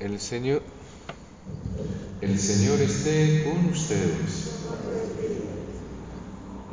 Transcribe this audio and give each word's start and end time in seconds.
El 0.00 0.20
Señor, 0.20 0.62
el 2.20 2.38
Señor 2.38 2.80
esté 2.80 3.42
con 3.42 3.72
ustedes. 3.72 4.52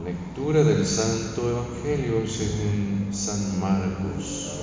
Lectura 0.04 0.64
del 0.64 0.86
Santo 0.86 1.50
Evangelio 1.50 2.28
según 2.28 3.10
San 3.12 3.60
Marcos. 3.60 4.60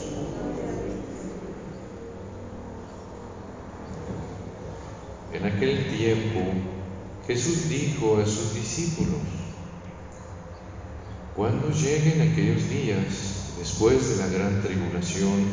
En 5.32 5.44
aquel 5.44 5.96
tiempo 5.96 6.40
Jesús 7.26 7.68
dijo 7.68 8.18
a 8.18 8.24
sus 8.24 8.54
discípulos, 8.54 9.22
cuando 11.34 11.68
lleguen 11.70 12.30
aquellos 12.30 12.68
días, 12.70 13.54
después 13.58 14.08
de 14.10 14.16
la 14.18 14.28
gran 14.28 14.62
tribulación, 14.62 15.46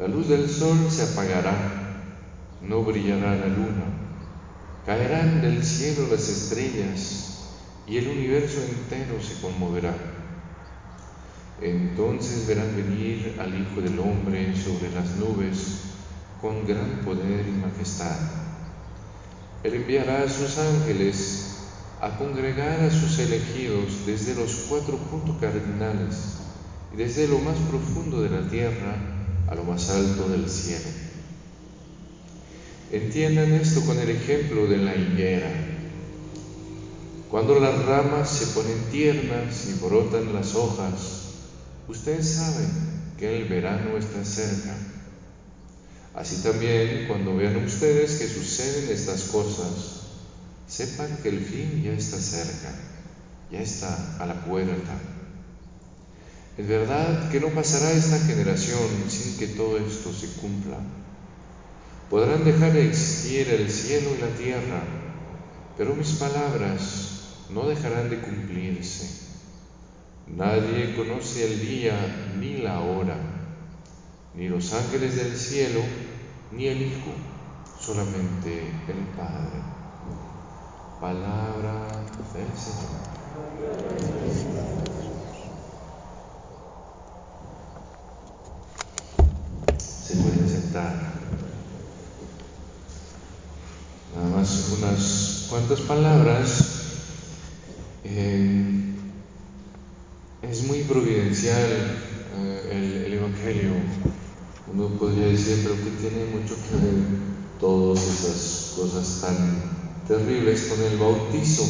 la 0.00 0.08
luz 0.08 0.28
del 0.28 0.50
sol 0.50 0.76
se 0.90 1.04
apagará, 1.04 1.85
no 2.68 2.82
brillará 2.82 3.36
la 3.36 3.46
luna, 3.46 3.84
caerán 4.84 5.40
del 5.40 5.64
cielo 5.64 6.08
las 6.10 6.28
estrellas 6.28 7.36
y 7.86 7.98
el 7.98 8.08
universo 8.08 8.60
entero 8.62 9.22
se 9.22 9.40
conmoverá. 9.40 9.94
Entonces 11.60 12.46
verán 12.46 12.76
venir 12.76 13.36
al 13.40 13.54
Hijo 13.58 13.80
del 13.80 13.98
Hombre 13.98 14.54
sobre 14.56 14.90
las 14.92 15.16
nubes 15.16 15.80
con 16.40 16.66
gran 16.66 17.00
poder 17.04 17.46
y 17.48 17.52
majestad. 17.52 18.16
Él 19.62 19.74
enviará 19.74 20.22
a 20.22 20.28
sus 20.28 20.58
ángeles 20.58 21.56
a 22.00 22.18
congregar 22.18 22.80
a 22.80 22.90
sus 22.90 23.18
elegidos 23.18 24.04
desde 24.06 24.34
los 24.34 24.66
cuatro 24.68 24.98
puntos 24.98 25.36
cardinales 25.40 26.38
y 26.92 26.96
desde 26.96 27.26
lo 27.26 27.38
más 27.38 27.56
profundo 27.70 28.20
de 28.20 28.30
la 28.30 28.48
tierra 28.48 28.96
a 29.48 29.54
lo 29.54 29.64
más 29.64 29.88
alto 29.88 30.28
del 30.28 30.48
cielo. 30.48 31.05
Entiendan 32.92 33.52
esto 33.52 33.80
con 33.84 33.98
el 33.98 34.10
ejemplo 34.10 34.68
de 34.68 34.76
la 34.78 34.94
higuera. 34.94 35.50
Cuando 37.28 37.58
las 37.58 37.84
ramas 37.84 38.30
se 38.30 38.46
ponen 38.48 38.90
tiernas 38.92 39.66
y 39.66 39.84
brotan 39.84 40.32
las 40.32 40.54
hojas, 40.54 41.00
ustedes 41.88 42.34
saben 42.34 42.70
que 43.18 43.36
el 43.36 43.48
verano 43.48 43.98
está 43.98 44.24
cerca. 44.24 44.76
Así 46.14 46.36
también, 46.44 47.06
cuando 47.08 47.34
vean 47.34 47.56
ustedes 47.56 48.18
que 48.18 48.28
suceden 48.28 48.88
estas 48.90 49.24
cosas, 49.24 50.02
sepan 50.68 51.18
que 51.24 51.30
el 51.30 51.40
fin 51.40 51.82
ya 51.82 51.92
está 51.92 52.18
cerca, 52.18 52.72
ya 53.50 53.60
está 53.62 54.16
a 54.20 54.26
la 54.26 54.44
puerta. 54.44 54.96
Es 56.56 56.66
verdad 56.68 57.30
que 57.30 57.40
no 57.40 57.48
pasará 57.48 57.90
esta 57.90 58.20
generación 58.20 58.88
sin 59.08 59.36
que 59.38 59.48
todo 59.48 59.76
esto 59.76 60.12
se 60.12 60.28
cumpla. 60.40 60.78
Podrán 62.10 62.44
dejar 62.44 62.72
de 62.72 62.86
existir 62.86 63.48
el 63.48 63.70
cielo 63.70 64.10
y 64.16 64.20
la 64.20 64.28
tierra, 64.28 64.82
pero 65.76 65.94
mis 65.94 66.12
palabras 66.12 67.46
no 67.50 67.66
dejarán 67.66 68.10
de 68.10 68.20
cumplirse. 68.20 69.26
Nadie 70.26 70.94
conoce 70.96 71.52
el 71.52 71.60
día 71.60 71.94
ni 72.38 72.58
la 72.58 72.80
hora, 72.80 73.16
ni 74.34 74.48
los 74.48 74.72
ángeles 74.72 75.16
del 75.16 75.36
cielo, 75.36 75.80
ni 76.52 76.66
el 76.66 76.82
Hijo, 76.82 77.12
solamente 77.80 78.60
el 78.88 79.04
Padre. 79.16 79.62
Palabra 81.00 81.88
del 82.34 82.48
Señor. 82.58 83.16
Se 89.78 90.16
pueden 90.16 90.48
sentar. 90.48 91.16
Nada 94.14 94.36
más 94.36 94.48
cuantas 95.66 95.86
palabras. 95.86 96.64
Eh, 98.04 98.94
es 100.42 100.62
muy 100.62 100.82
providencial 100.82 101.98
eh, 102.38 102.68
el, 102.70 103.04
el, 103.06 103.12
Evangelio. 103.14 103.72
Uno 104.72 104.88
podría 104.90 105.26
decir, 105.26 105.62
pero 105.64 105.74
que 105.74 106.08
tiene 106.08 106.26
mucho 106.26 106.54
que 106.54 106.76
ver 106.76 107.04
todas 107.58 108.00
esas 108.00 108.74
cosas 108.76 109.20
tan 109.22 110.06
terribles 110.06 110.68
con 110.68 110.80
el 110.82 110.98
bautizo. 110.98 111.64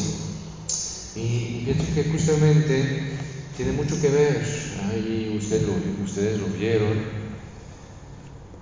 Y 1.15 1.63
pienso 1.65 1.85
que 1.95 2.03
justamente 2.03 3.17
tiene 3.55 3.71
mucho 3.71 3.99
que 3.99 4.09
ver, 4.09 4.45
ahí 4.91 5.35
ustedes 5.35 6.39
lo 6.39 6.47
vieron, 6.49 7.17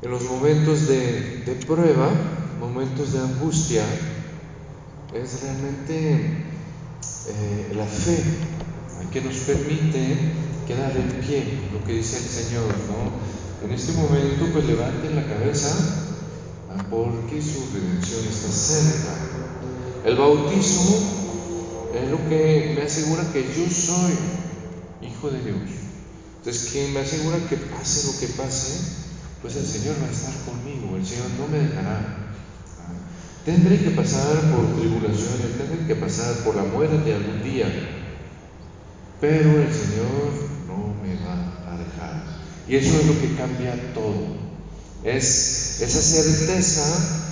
en 0.01 0.12
los 0.12 0.24
momentos 0.24 0.88
de, 0.88 1.44
de 1.45 1.56
prueba, 1.66 2.09
momentos 2.62 3.12
de 3.12 3.19
angustia, 3.19 3.84
es 5.15 5.41
realmente 5.41 6.43
eh, 7.27 7.73
la 7.75 7.85
fe 7.85 8.21
que 9.11 9.21
nos 9.21 9.35
permite 9.37 10.17
quedar 10.67 10.91
en 10.97 11.09
pie, 11.25 11.59
lo 11.71 11.83
que 11.85 11.93
dice 11.93 12.17
el 12.17 12.23
Señor, 12.23 12.67
¿no? 12.89 13.65
En 13.65 13.73
este 13.73 13.93
momento, 13.93 14.45
pues 14.51 14.65
levanten 14.65 15.15
la 15.15 15.25
cabeza 15.25 15.73
porque 16.89 17.41
su 17.41 17.65
redención 17.73 18.25
está 18.27 18.49
cerca. 18.49 19.15
El 20.03 20.17
bautismo 20.17 20.99
es 21.95 22.09
lo 22.09 22.17
que 22.29 22.73
me 22.75 22.83
asegura 22.83 23.23
que 23.31 23.43
yo 23.43 23.69
soy 23.71 24.13
hijo 25.01 25.29
de 25.29 25.41
Dios. 25.43 25.69
Entonces, 26.39 26.71
quien 26.71 26.93
me 26.93 26.99
asegura 26.99 27.37
que 27.49 27.55
pase 27.55 28.07
lo 28.07 28.19
que 28.19 28.27
pase, 28.33 28.79
pues 29.41 29.55
el 29.55 29.65
Señor 29.65 29.95
va 30.01 30.07
a 30.07 30.11
estar 30.11 30.33
conmigo, 30.45 30.95
el 30.97 31.05
Señor 31.05 31.27
no 31.39 31.47
me 31.47 31.59
dejará. 31.59 32.25
Tendré 33.45 33.78
que 33.78 33.91
pasar 33.91 34.41
por 34.51 34.75
tribulaciones, 34.75 35.56
tendré 35.56 35.85
que 35.85 35.95
pasar 35.95 36.33
por 36.44 36.56
la 36.56 36.63
muerte 36.63 37.13
algún 37.13 37.44
día, 37.44 37.67
pero 39.22 39.61
el 39.61 39.72
Señor 39.72 40.33
no 40.66 40.95
me 41.03 41.13
va 41.23 41.72
a 41.72 41.78
dejar. 41.78 42.23
Y 42.67 42.75
eso 42.75 43.00
es 43.00 43.06
lo 43.06 43.22
que 43.22 43.35
cambia 43.35 43.94
todo. 43.94 44.35
Es 45.03 45.79
esa 45.79 46.01
certeza 46.01 47.28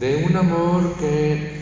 de 0.00 0.24
un 0.24 0.34
amor 0.36 0.94
que 0.94 1.60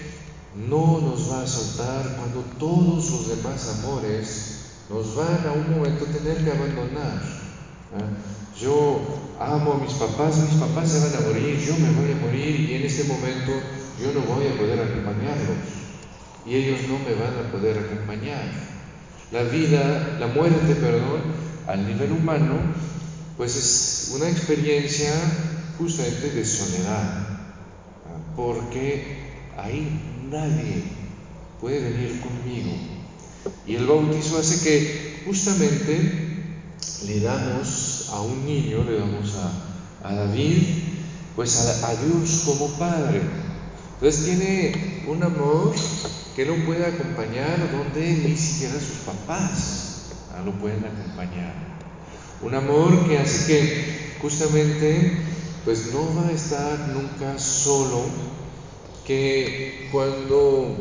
no 0.69 1.00
nos 1.00 1.28
va 1.33 1.43
a 1.43 1.47
soltar 1.49 2.17
cuando 2.17 2.43
todos 2.61 3.11
los 3.11 3.28
demás 3.37 3.83
amores 3.83 4.56
nos 4.88 5.17
van 5.17 5.49
a 5.49 5.53
un 5.53 5.78
momento 5.78 6.05
tener 6.05 6.44
que 6.44 6.53
abandonar. 6.53 7.21
Yo 8.56 9.00
amo 9.41 9.73
a 9.73 9.78
mis 9.78 9.94
papás, 9.94 10.37
mis 10.37 10.61
papás 10.61 10.91
se 10.91 11.00
van 11.00 11.25
a 11.25 11.27
morir, 11.27 11.59
yo 11.59 11.75
me 11.75 11.91
voy 11.91 12.12
a 12.12 12.25
morir 12.25 12.61
y 12.61 12.75
en 12.75 12.83
este 12.84 13.03
momento 13.05 13.53
yo 14.01 14.12
no 14.12 14.21
voy 14.21 14.47
a 14.47 14.57
poder 14.57 14.81
acompañarlos 14.81 15.57
y 16.47 16.55
ellos 16.55 16.81
no 16.89 16.99
me 16.99 17.15
van 17.15 17.47
a 17.47 17.51
poder 17.51 17.79
acompañar. 17.79 18.45
La 19.33 19.43
vida, 19.43 20.17
la 20.21 20.29
muerte, 20.29 20.75
perdón, 20.77 21.23
al 21.67 21.87
nivel 21.87 22.12
humano, 22.12 22.55
pues 23.37 23.56
es 23.56 24.12
una 24.15 24.29
experiencia 24.31 25.12
justamente 25.79 26.31
de 26.31 26.45
soledad, 26.45 27.41
porque 28.37 29.19
ahí 29.56 30.01
nadie 30.31 30.85
puede 31.61 31.81
venir 31.81 32.21
conmigo. 32.21 32.73
Y 33.67 33.75
el 33.75 33.87
bautizo 33.87 34.39
hace 34.39 34.62
que 34.62 35.23
justamente 35.27 36.27
le 37.06 37.21
damos 37.21 38.09
a 38.12 38.21
un 38.21 38.47
niño, 38.47 38.85
le 38.85 38.99
damos 38.99 39.35
a, 39.35 40.12
David, 40.15 40.62
pues 41.35 41.56
a, 41.83 41.95
Dios 41.97 42.43
como 42.47 42.69
Padre. 42.79 43.21
Entonces 43.99 44.25
tiene 44.27 45.05
un 45.09 45.23
amor 45.23 45.75
que 46.34 46.45
no 46.45 46.55
puede 46.67 46.84
acompañar 46.84 47.71
donde 47.73 48.12
ni 48.12 48.37
siquiera 48.37 48.75
sus 48.79 48.99
papás 48.99 50.11
no 50.37 50.45
lo 50.45 50.59
pueden 50.59 50.84
acompañar. 50.84 51.55
Un 52.43 52.55
amor 52.55 53.09
que 53.09 53.19
hace 53.19 53.47
que 53.47 54.19
justamente 54.21 55.17
pues 55.65 55.95
no 55.95 56.15
va 56.15 56.29
a 56.29 56.33
estar 56.33 56.89
nunca 56.89 57.39
solo 57.39 58.05
que 59.06 59.88
cuando, 59.91 60.76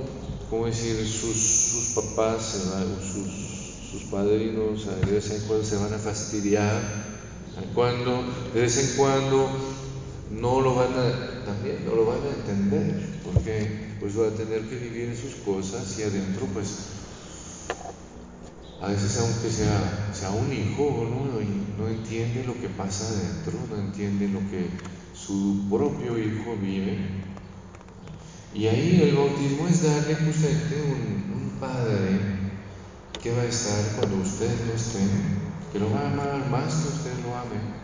como 0.49 0.65
decir, 0.65 1.07
sus, 1.07 1.37
sus 1.37 2.03
papás, 2.03 2.61
sus, 3.01 3.91
sus 3.91 4.03
padrinos 4.11 4.85
de 5.05 5.11
vez 5.11 5.31
en 5.31 5.41
cuando 5.47 5.65
se 5.65 5.77
van 5.77 5.93
a 5.93 5.99
fastidiar, 5.99 6.81
cuando 7.73 8.25
de 8.53 8.61
vez 8.61 8.77
en 8.77 8.97
cuando 8.97 9.74
no 10.39 10.61
lo 10.61 10.75
van 10.75 10.93
a, 10.93 11.45
también 11.45 11.85
no 11.85 11.95
lo 11.95 12.05
van 12.05 12.19
a 12.19 12.35
entender, 12.35 13.19
porque 13.23 13.95
pues 13.99 14.19
va 14.19 14.27
a 14.27 14.31
tener 14.31 14.61
que 14.69 14.75
vivir 14.77 15.09
en 15.09 15.17
sus 15.17 15.35
cosas 15.35 15.97
y 15.97 16.03
adentro 16.03 16.45
pues 16.53 16.67
a 18.81 18.87
veces 18.87 19.17
aunque 19.19 19.49
sea, 19.49 20.11
sea 20.13 20.31
un 20.31 20.51
hijo 20.51 21.07
¿no? 21.09 21.83
no 21.83 21.89
entiende 21.89 22.43
lo 22.45 22.53
que 22.59 22.69
pasa 22.69 23.07
adentro, 23.07 23.53
no 23.69 23.77
entiende 23.77 24.27
lo 24.27 24.39
que 24.51 24.67
su 25.13 25.65
propio 25.69 26.17
hijo 26.19 26.55
vive, 26.61 26.97
y 28.53 28.67
ahí 28.67 29.01
el 29.01 29.15
bautismo 29.15 29.67
es 29.67 29.83
darle 29.83 30.15
justamente 30.15 30.81
un, 30.87 31.41
un 31.41 31.59
padre 31.59 32.19
que 33.21 33.31
va 33.31 33.41
a 33.41 33.45
estar 33.45 33.95
cuando 33.97 34.17
usted 34.17 34.49
no 34.67 34.73
esté, 34.73 34.99
que 35.71 35.79
lo 35.79 35.91
va 35.91 36.01
a 36.01 36.11
amar 36.11 36.49
más 36.49 36.73
que 36.75 36.89
usted 36.89 37.11
lo 37.25 37.35
ame 37.35 37.74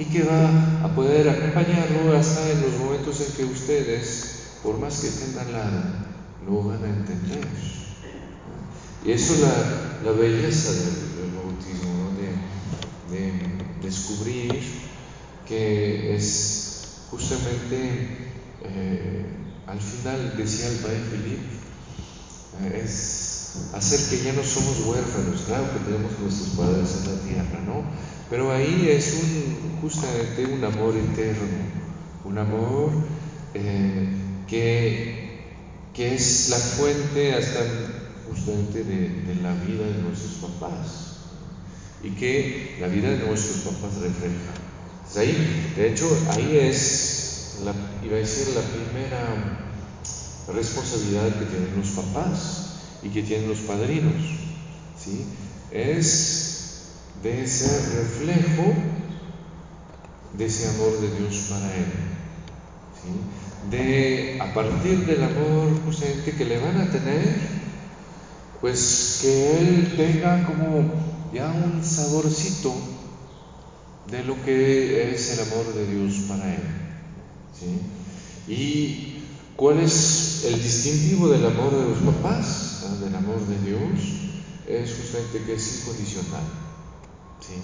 y 0.00 0.06
que 0.06 0.22
va 0.22 0.82
a 0.82 0.94
poder 0.94 1.28
acompañarlo 1.28 2.16
hasta 2.16 2.50
en 2.50 2.62
los 2.62 2.72
momentos 2.78 3.18
cosa 3.18 3.36
que 3.36 3.44
ustedes, 3.44 4.56
por 4.62 4.78
más 4.78 4.98
que 4.98 5.08
estén 5.08 5.38
al 5.38 5.52
lado, 5.52 5.82
no 6.46 6.62
van 6.62 6.82
a 6.82 6.88
entender. 6.88 7.46
Y 9.04 9.12
eso 9.12 9.34
es 9.34 9.40
la, 9.40 10.12
belleza 10.12 10.72
del, 10.72 11.32
bautismo, 11.36 12.12
de, 13.10 13.86
descubrir 13.86 14.58
que 15.46 16.14
es 16.16 17.04
justamente, 17.10 18.30
eh, 18.62 19.26
al 19.66 19.80
final 19.80 20.34
decía 20.38 20.68
el 20.68 20.76
padre 20.78 21.00
Felipe, 21.10 21.42
eh, 22.62 22.82
es 22.82 23.70
hacer 23.74 24.00
que 24.08 24.24
ya 24.24 24.32
no 24.32 24.44
somos 24.44 24.80
huérfanos, 24.86 25.42
claro 25.42 25.64
que 25.74 25.80
tenemos 25.80 26.18
nuestros 26.20 26.48
padres 26.56 26.88
en 27.02 27.14
la 27.14 27.20
tierra, 27.20 27.60
¿no? 27.66 28.09
Pero 28.30 28.52
ahí 28.52 28.88
es 28.88 29.14
un, 29.14 29.80
justamente 29.80 30.46
un 30.46 30.64
amor 30.64 30.94
eterno, 30.96 31.48
un 32.24 32.38
amor 32.38 32.92
eh, 33.54 34.08
que, 34.46 35.40
que 35.92 36.14
es 36.14 36.48
la 36.48 36.56
fuente 36.56 37.34
hasta 37.34 37.58
justamente 38.28 38.84
de, 38.84 39.34
la 39.42 39.52
vida 39.54 39.84
de 39.84 40.02
nuestros 40.02 40.34
papás 40.34 41.16
y 42.04 42.10
que 42.10 42.76
la 42.80 42.86
vida 42.86 43.10
de 43.10 43.26
nuestros 43.26 43.74
papás 43.74 43.96
refleja. 44.00 44.52
ahí, 45.16 45.72
de 45.74 45.90
hecho, 45.90 46.06
ahí 46.30 46.56
es, 46.56 47.58
la, 47.64 47.74
iba 48.04 48.14
a 48.14 48.20
decir, 48.20 48.54
la 48.54 48.62
primera 48.62 49.60
responsabilidad 50.54 51.36
que 51.36 51.46
tienen 51.46 51.74
los 51.76 51.88
papás 51.88 52.76
y 53.02 53.08
que 53.08 53.22
tienen 53.24 53.48
los 53.48 53.58
padrinos. 53.58 54.22
¿sí? 54.96 55.24
Es 55.72 56.39
de 57.22 57.46
ser 57.46 57.80
reflejo 57.96 58.74
de 60.36 60.46
ese 60.46 60.68
amor 60.68 61.00
de 61.00 61.18
Dios 61.18 61.46
para 61.50 61.74
él. 61.76 61.86
De, 63.70 64.38
a 64.40 64.54
partir 64.54 65.06
del 65.06 65.22
amor 65.22 65.80
justamente 65.84 66.32
que 66.32 66.44
le 66.44 66.58
van 66.58 66.78
a 66.78 66.90
tener, 66.90 67.60
pues 68.60 69.18
que 69.22 69.58
Él 69.58 69.94
tenga 69.96 70.44
como 70.44 70.92
ya 71.32 71.48
un 71.48 71.82
saborcito 71.82 72.74
de 74.10 74.24
lo 74.24 74.42
que 74.44 75.12
es 75.12 75.38
el 75.38 75.52
amor 75.52 75.74
de 75.74 75.86
Dios 75.86 76.14
para 76.28 76.54
Él. 76.54 76.62
¿sí? 77.58 78.52
¿Y 78.52 79.22
cuál 79.56 79.80
es 79.80 80.44
el 80.46 80.62
distintivo 80.62 81.28
del 81.28 81.46
amor 81.46 81.70
de 81.70 81.88
los 81.88 81.98
papás, 82.14 83.00
del 83.00 83.14
amor 83.14 83.40
de 83.46 83.58
Dios? 83.70 84.00
Es 84.66 84.94
justamente 84.94 85.44
que 85.44 85.54
es 85.54 85.80
incondicional. 85.80 86.69
¿Sí? 87.40 87.54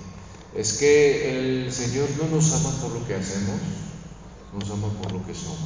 Es 0.55 0.75
que 0.75 1.65
el 1.65 1.73
Señor 1.73 2.09
no 2.19 2.37
nos 2.37 2.53
ama 2.53 2.71
por 2.81 2.93
lo 2.93 3.07
que 3.07 3.15
hacemos, 3.15 3.61
nos 4.55 4.71
ama 4.71 4.89
por 5.01 5.13
lo 5.13 5.27
que 5.27 5.35
somos. 5.35 5.59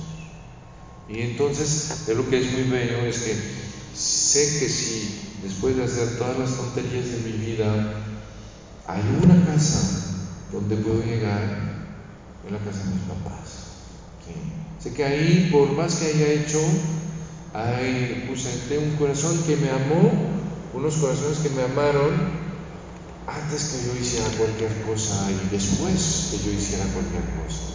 Y 1.09 1.21
entonces, 1.23 2.07
de 2.07 2.15
lo 2.15 2.29
que 2.29 2.41
es 2.41 2.53
muy 2.53 2.65
bello 2.65 2.99
es 3.07 3.19
que 3.19 3.35
sé 3.95 4.61
que 4.61 4.69
si 4.69 5.39
después 5.43 5.77
de 5.77 5.85
hacer 5.85 6.19
todas 6.19 6.39
las 6.39 6.57
tonterías 6.57 7.07
de 7.07 7.19
mi 7.31 7.33
vida 7.33 7.95
hay 8.87 9.03
una 9.23 9.45
casa 9.47 10.17
donde 10.53 10.77
puedo 10.77 11.03
llegar, 11.03 11.43
es 12.45 12.53
la 12.53 12.59
casa 12.59 12.85
de 12.85 12.95
mis 12.95 13.05
papás. 13.05 13.61
Sé 14.81 14.95
que 14.95 15.05
ahí, 15.05 15.49
por 15.53 15.73
más 15.73 15.97
que 15.97 16.07
haya 16.07 16.33
hecho, 16.33 16.59
hay 17.53 18.27
justamente 18.29 18.79
un 18.79 18.97
corazón 18.97 19.37
que 19.47 19.57
me 19.57 19.69
amó, 19.71 20.11
unos 20.73 20.95
corazones 20.97 21.39
que 21.39 21.51
me 21.51 21.63
amaron 21.63 22.40
antes 23.31 23.65
que 23.65 23.87
yo 23.87 24.01
hiciera 24.01 24.27
cualquier 24.37 24.83
cosa 24.83 25.31
y 25.31 25.55
después 25.55 26.29
que 26.31 26.39
yo 26.45 26.53
hiciera 26.53 26.85
cualquier 26.93 27.23
cosa. 27.41 27.75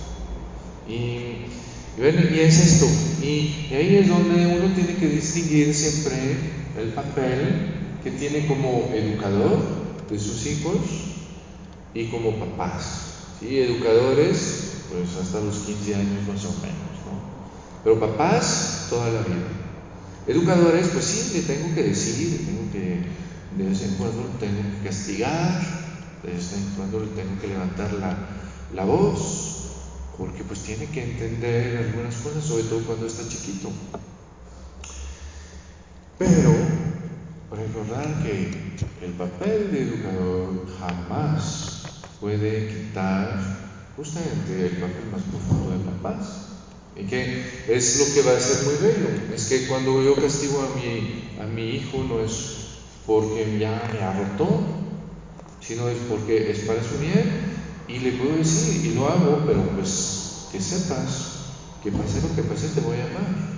Y 0.88 1.46
y, 1.98 2.40
es 2.40 2.60
esto. 2.60 2.88
Y, 3.22 3.74
ahí 3.74 3.98
es 4.02 4.10
donde 4.10 4.46
uno 4.48 4.74
tiene 4.74 4.96
que 4.96 5.07
distinguir 5.07 5.74
siempre 5.74 6.38
el 6.78 6.90
papel 6.90 8.00
que 8.04 8.12
tiene 8.12 8.48
como 8.48 8.90
educador 8.94 9.60
de 10.10 10.19
sus 10.19 10.46
hijos 10.46 10.78
y 11.94 12.08
como 12.08 12.36
papás. 12.36 13.38
¿sí? 13.40 13.60
Educadores, 13.60 14.84
pues 14.92 15.16
hasta 15.22 15.40
los 15.40 15.56
15 15.60 15.96
años 15.96 16.28
más 16.28 16.46
o 16.46 16.54
menos. 16.62 16.96
¿no? 17.06 17.22
Pero 17.84 18.00
papás, 18.00 18.88
toda 18.90 19.10
la 19.12 19.22
vida. 19.22 19.48
Educadores, 20.28 20.90
pues 20.90 21.06
sí, 21.06 21.38
le 21.38 21.44
tengo 21.44 21.74
que 21.74 21.84
decir, 21.84 22.46
tengo 22.46 22.72
que, 22.74 23.00
de 23.58 23.64
vez 23.64 23.82
en 23.84 23.96
cuando 23.96 24.24
le 24.24 24.40
tengo 24.40 24.62
que 24.62 24.88
castigar, 24.88 25.62
de 26.24 26.32
vez 26.32 26.54
en 26.54 26.64
cuando 26.76 27.00
le 27.00 27.08
tengo 27.08 27.40
que 27.40 27.48
levantar 27.48 27.94
la, 27.94 28.18
la 28.74 28.86
voz, 28.86 29.56
porque 30.18 30.44
pues 30.44 30.62
tiene 30.62 30.88
que 30.88 31.04
entender 31.04 31.78
algunas 31.78 32.16
cosas, 32.16 32.44
sobre 32.44 32.64
todo 32.64 32.82
cuando 32.82 33.08
está 33.08 33.28
chiquito. 33.28 33.72
Pero 36.18 36.54
recordar 37.52 38.24
que 38.24 38.76
el 39.04 39.12
papel 39.14 39.72
de 39.72 39.82
educador 39.84 40.66
jamás 40.80 41.84
puede 42.20 42.68
quitar 42.68 43.40
justamente 43.96 44.68
el 44.68 44.78
papel 44.78 45.06
más 45.12 45.22
profundo 45.22 45.72
de 45.72 45.92
papás. 45.92 46.42
Y 46.98 47.04
que 47.04 47.44
es 47.68 48.00
lo 48.00 48.14
que 48.14 48.30
va 48.30 48.38
a 48.38 48.40
ser 48.40 48.66
muy 48.66 48.76
bello. 48.76 49.10
Es 49.34 49.48
que 49.48 49.68
cuando 49.68 50.02
yo 50.02 50.16
castigo 50.16 50.62
a 50.62 50.76
mi, 50.76 51.38
a 51.42 51.46
mi 51.46 51.72
hijo 51.72 52.04
no 52.04 52.22
es 52.22 52.65
porque 53.06 53.57
ya 53.60 53.90
me 53.94 54.00
arrotó, 54.02 54.62
sino 55.62 55.88
es 55.90 55.98
porque 56.10 56.52
es 56.52 56.60
para 56.60 56.84
su 56.84 56.98
bien 57.00 57.56
y 57.88 58.00
le 58.00 58.13
puedo 58.13 58.38
decir, 58.38 58.86
y 58.86 58.96
lo 58.96 59.07
hago, 59.07 59.44
pero 59.46 59.62
pues 59.69 60.48
que 60.52 60.60
sepas 60.60 61.36
que 61.84 61.92
pase 61.92 62.22
lo 62.22 62.36
que 62.36 62.42
pase 62.42 62.69
te 62.69 62.81
voy 62.81 62.98
a 62.98 63.06
amar. 63.06 63.56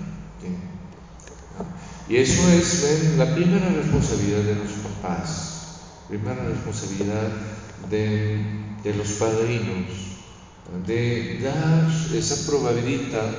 Y 2.08 2.16
eso 2.16 2.48
es 2.48 3.16
la 3.18 3.34
primera 3.34 3.68
responsabilidad 3.68 4.40
de 4.40 4.54
los 4.54 4.72
papás, 4.82 5.80
primera 6.08 6.42
responsabilidad 6.44 7.28
de, 7.90 8.42
de 8.82 8.94
los 8.94 9.08
padrinos, 9.12 9.86
de 10.86 11.40
dar 11.42 11.88
esa 12.14 12.50
probabilidad 12.50 13.30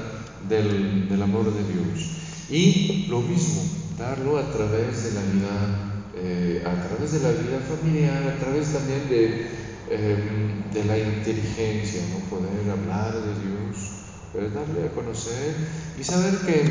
del, 0.48 1.10
del, 1.10 1.22
amor 1.22 1.54
de 1.54 1.64
Dios. 1.72 2.10
Y 2.50 3.08
lo 3.08 3.22
mismo, 3.22 3.64
darlo 3.98 4.38
a 4.38 4.52
través 4.52 5.04
de 5.04 5.12
la 5.14 5.22
vida, 5.22 5.89
eh, 6.16 6.64
a 6.66 6.88
través 6.88 7.12
de 7.12 7.20
la 7.20 7.32
vida 7.32 7.60
familiar, 7.60 8.24
a 8.24 8.40
través 8.40 8.74
también 8.74 9.10
de 9.10 9.60
Em, 9.92 10.70
de 10.72 10.84
la 10.84 11.00
inteligencia, 11.00 12.02
¿no? 12.12 12.20
poder 12.30 12.70
hablar 12.70 13.12
de 13.12 13.34
Dios, 13.42 13.90
poder 14.32 14.54
darle 14.54 14.86
a 14.86 14.92
conocer 14.92 15.56
y 16.00 16.04
saber 16.04 16.38
que 16.46 16.62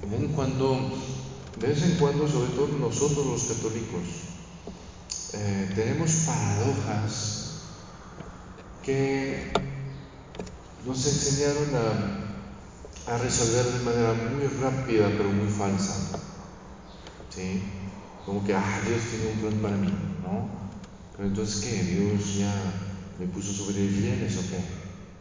de 0.00 0.10
vez 0.10 0.20
en 0.22 0.28
cuando, 1.98 2.26
sobre 2.26 2.48
todo 2.52 2.68
nosotros 2.78 3.26
los 3.26 3.42
católicos, 3.44 4.02
eh, 5.34 5.70
tenemos 5.74 6.10
paradojas 6.24 7.60
que 8.82 9.52
nos 10.86 11.06
enseñaron 11.06 11.74
a, 11.74 13.12
a, 13.12 13.18
resolver 13.18 13.66
de 13.66 13.84
manera 13.84 14.14
muy 14.14 14.46
rápida 14.62 15.10
pero 15.14 15.28
muy 15.28 15.48
falsa. 15.48 16.22
¿Sí? 17.28 17.83
Como 18.24 18.44
que, 18.44 18.54
ah, 18.54 18.80
Dios 18.86 19.02
tiene 19.10 19.32
un 19.32 19.38
plan 19.40 19.62
para 19.62 19.76
mí, 19.76 19.92
¿no? 20.22 20.48
Pero 21.16 21.28
entonces, 21.28 21.60
¿qué? 21.60 21.82
¿Dios 21.84 22.36
ya 22.36 22.54
me 23.18 23.26
puso 23.26 23.52
sobre 23.52 23.86
bienes 23.86 24.36
o 24.38 24.40
qué? 24.50 24.60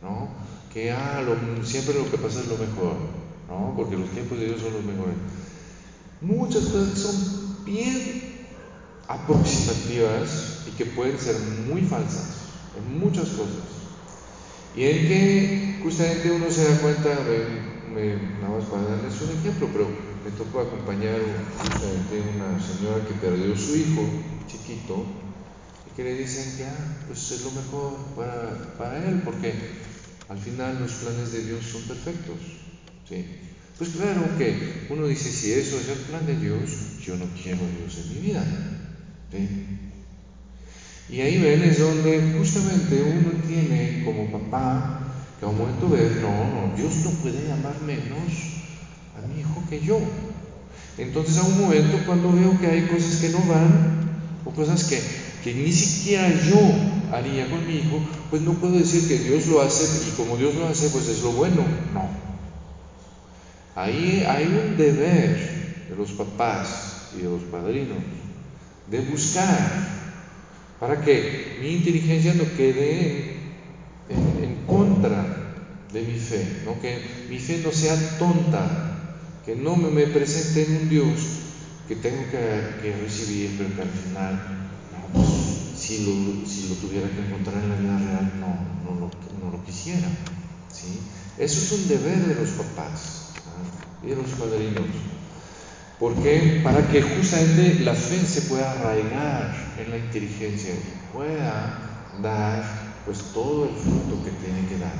¿No? 0.01 0.27
Que 0.73 0.91
ah, 0.91 1.21
siempre 1.63 1.95
lo 1.95 2.09
que 2.09 2.17
pasa 2.17 2.39
es 2.39 2.47
lo 2.47 2.57
mejor, 2.57 2.95
¿no? 3.49 3.73
Porque 3.75 3.97
los 3.97 4.09
tiempos 4.09 4.39
de 4.39 4.45
Dios 4.45 4.61
son 4.61 4.73
los 4.73 4.83
mejores. 4.85 5.15
Muchas 6.21 6.63
cosas 6.63 6.89
que 6.89 6.99
son 6.99 7.65
bien 7.65 8.23
aproximativas 9.07 10.63
y 10.67 10.71
que 10.71 10.85
pueden 10.85 11.19
ser 11.19 11.35
muy 11.67 11.81
falsas 11.81 12.43
en 12.77 12.99
muchas 12.99 13.29
cosas. 13.29 13.83
Y 14.75 14.85
en 14.85 15.07
que 15.07 15.79
justamente 15.83 16.31
uno 16.31 16.49
se 16.49 16.63
da 16.63 16.81
cuenta, 16.81 17.09
me, 17.93 18.15
nada 18.41 18.57
más 18.57 18.63
para 18.65 18.83
darles 18.83 19.21
un 19.21 19.37
ejemplo, 19.37 19.69
pero 19.71 20.12
me 20.23 20.31
tocó 20.31 20.61
acompañar 20.61 21.19
justamente 21.61 22.23
una 22.35 22.59
señora 22.59 23.05
que 23.05 23.13
perdió 23.15 23.55
su 23.55 23.75
hijo 23.75 24.07
chiquito 24.47 25.23
que 25.95 26.03
le 26.03 26.15
dicen 26.15 26.57
que 26.57 26.65
ah, 26.65 26.97
pues 27.07 27.31
es 27.31 27.43
lo 27.43 27.51
mejor 27.51 27.93
para, 28.15 28.75
para 28.77 29.07
él, 29.07 29.21
porque 29.23 29.53
al 30.29 30.37
final 30.37 30.79
los 30.79 30.91
planes 30.93 31.31
de 31.31 31.45
Dios 31.45 31.65
son 31.65 31.81
perfectos. 31.83 32.37
¿sí? 33.07 33.25
Pues 33.77 33.91
claro 33.91 34.21
que 34.37 34.87
uno 34.89 35.07
dice, 35.07 35.31
si 35.31 35.51
eso 35.51 35.77
es 35.79 35.89
el 35.89 35.99
plan 36.05 36.25
de 36.25 36.35
Dios, 36.37 36.99
yo 37.05 37.15
no 37.17 37.25
quiero 37.41 37.59
a 37.59 37.79
Dios 37.79 37.97
en 37.97 38.09
mi 38.09 38.27
vida. 38.27 38.43
Y 41.09 41.21
ahí 41.21 41.37
ven 41.37 41.63
es 41.63 41.79
donde 41.79 42.33
justamente 42.37 43.03
uno 43.03 43.31
tiene 43.47 44.03
como 44.05 44.31
papá 44.31 44.99
que 45.39 45.45
a 45.45 45.49
un 45.49 45.57
momento 45.57 45.89
ver, 45.89 46.11
no, 46.21 46.29
no, 46.29 46.75
Dios 46.75 46.97
no 47.03 47.11
puede 47.11 47.51
amar 47.51 47.79
menos 47.81 48.52
mi 49.27 49.41
hijo 49.41 49.63
que 49.69 49.81
yo. 49.81 49.99
Entonces 50.97 51.37
a 51.37 51.43
un 51.43 51.59
momento 51.61 51.97
cuando 52.05 52.31
veo 52.31 52.59
que 52.59 52.67
hay 52.67 52.87
cosas 52.87 53.17
que 53.17 53.29
no 53.29 53.39
van, 53.39 54.03
o 54.45 54.51
cosas 54.51 54.83
que 54.83 55.01
que 55.43 55.53
ni 55.53 55.71
siquiera 55.71 56.29
yo 56.29 56.57
haría 57.11 57.49
con 57.49 57.67
mi 57.67 57.75
hijo, 57.75 57.99
pues 58.29 58.41
no 58.43 58.53
puedo 58.53 58.77
decir 58.77 59.07
que 59.07 59.19
Dios 59.19 59.47
lo 59.47 59.61
hace 59.61 60.07
y 60.07 60.11
como 60.11 60.37
Dios 60.37 60.55
lo 60.55 60.67
hace, 60.67 60.89
pues 60.89 61.07
es 61.09 61.21
lo 61.21 61.33
bueno. 61.33 61.63
No. 61.93 62.07
Ahí 63.75 64.25
hay 64.27 64.45
un 64.45 64.77
deber 64.77 65.85
de 65.89 65.95
los 65.97 66.11
papás 66.11 67.09
y 67.17 67.23
de 67.23 67.29
los 67.29 67.41
padrinos 67.43 67.97
de 68.89 69.01
buscar 69.01 69.69
para 70.79 71.01
que 71.01 71.57
mi 71.61 71.71
inteligencia 71.71 72.33
no 72.35 72.43
quede 72.55 73.37
en, 74.09 74.63
contra 74.65 75.25
de 75.91 76.01
mi 76.01 76.17
fe, 76.17 76.61
¿no? 76.65 76.79
que 76.81 76.99
mi 77.29 77.37
fe 77.37 77.61
no 77.63 77.71
sea 77.71 78.17
tonta, 78.17 78.92
que 79.45 79.55
no 79.55 79.75
me, 79.75 79.89
me 79.89 80.07
presente 80.07 80.65
en 80.65 80.83
un 80.83 80.89
Dios 80.89 81.19
que 81.87 81.95
tengo 81.97 82.23
que, 82.31 82.95
recibir, 83.01 83.55
pero 83.57 83.75
que 83.75 83.81
al 83.81 83.89
final, 83.89 84.41
pues, 85.11 85.27
si, 85.77 86.05
lo, 86.05 86.75
tuviera 86.75 87.09
que 87.09 87.19
encontrar 87.19 87.61
en 87.61 87.69
la 87.69 87.75
vida 87.75 87.97
real, 87.97 88.31
no, 88.39 88.99
lo, 88.99 89.63
quisiera. 89.65 90.07
¿sí? 90.71 90.99
Eso 91.37 91.61
es 91.61 91.71
un 91.71 91.87
deber 91.87 92.27
de 92.27 92.35
los 92.35 92.49
papás 92.51 93.29
y 94.03 94.07
de 94.07 94.15
los 94.15 94.29
padrinos. 94.31 94.83
porque 95.99 96.61
Para 96.63 96.87
que 96.89 97.01
justamente 97.01 97.79
la 97.83 97.93
fe 97.93 98.19
se 98.25 98.43
pueda 98.43 98.71
arraigar 98.71 99.75
en 99.77 99.91
la 99.91 99.97
inteligencia 99.97 100.73
pueda 101.13 101.79
dar 102.21 102.63
pues 103.05 103.19
todo 103.33 103.65
el 103.65 103.75
fruto 103.75 104.23
que 104.23 104.31
tiene 104.31 104.67
que 104.67 104.77
dar. 104.77 104.93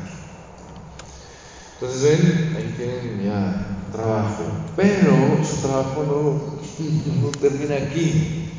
Entonces 1.74 2.02
ven, 2.04 2.56
ahí 2.56 2.74
tienen 2.78 3.24
ya 3.24 3.83
trabajo, 3.94 4.44
pero 4.76 5.40
su 5.46 5.62
trabajo 5.62 6.04
no, 6.04 7.22
no 7.22 7.30
termina 7.30 7.76
aquí. 7.76 8.50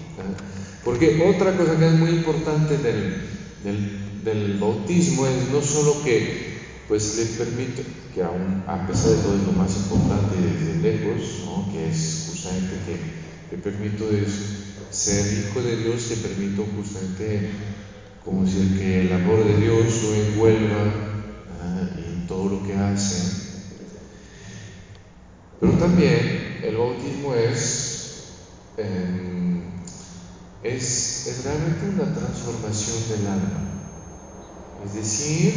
Porque 0.85 1.23
otra 1.35 1.57
cosa 1.57 1.79
que 1.79 1.87
es 1.87 1.95
muy 1.95 2.11
importante 2.11 2.79
del, 2.79 3.23
del, 3.65 4.23
del 4.25 4.59
bautismo 4.59 5.27
es 5.27 5.51
no 5.51 5.61
solo 5.61 6.03
que 6.03 6.55
pues 6.89 7.17
le 7.17 7.25
permite, 7.45 7.83
que 8.15 8.23
aún 8.23 8.63
a 8.67 8.87
pesar 8.87 9.11
de 9.11 9.23
todo 9.23 9.37
es 9.37 9.43
lo 9.45 9.53
más 9.53 9.75
importante 9.77 10.37
desde 10.37 10.83
lejos, 10.83 11.45
¿no? 11.47 11.73
que 11.73 11.89
es 11.89 12.27
justamente 12.31 12.77
que, 12.87 13.57
que 13.57 13.63
permito 13.63 14.05
ser 14.91 15.27
hijo 15.49 15.63
de 15.63 15.77
Dios, 15.77 16.09
te 16.09 16.17
permito 16.17 16.67
justamente 16.77 17.51
como 18.25 18.45
decir 18.45 18.79
que 18.79 19.03
el 19.03 19.13
amor 19.13 19.45
de 19.45 19.57
Dios 19.57 20.03
lo 20.03 20.15
envuelva 20.15 20.85
en 21.99 22.27
todo 22.27 22.51
lo 22.51 22.67
que 22.67 22.75
hace. 22.75 23.45
Pero 25.59 25.63
también 25.79 26.61
el 26.63 26.77
bautismo 26.77 27.35
es, 27.35 28.25
em, 28.77 29.63
es, 30.63 31.27
es 31.27 31.45
realmente 31.45 31.89
una 31.89 32.15
transformación 32.15 33.09
del 33.11 33.27
alma. 33.27 33.61
Es 34.85 34.95
decir, 34.95 35.55